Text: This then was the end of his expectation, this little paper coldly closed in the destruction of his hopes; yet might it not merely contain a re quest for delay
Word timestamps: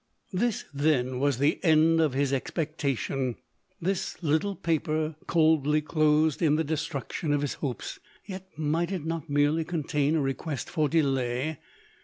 This 0.33 0.65
then 0.73 1.19
was 1.19 1.37
the 1.37 1.63
end 1.63 2.01
of 2.01 2.13
his 2.15 2.33
expectation, 2.33 3.35
this 3.79 4.17
little 4.23 4.55
paper 4.55 5.15
coldly 5.27 5.79
closed 5.79 6.41
in 6.41 6.55
the 6.55 6.63
destruction 6.63 7.31
of 7.31 7.41
his 7.43 7.53
hopes; 7.53 7.99
yet 8.25 8.49
might 8.57 8.91
it 8.91 9.05
not 9.05 9.29
merely 9.29 9.63
contain 9.63 10.15
a 10.15 10.21
re 10.21 10.33
quest 10.33 10.71
for 10.71 10.89
delay 10.89 11.59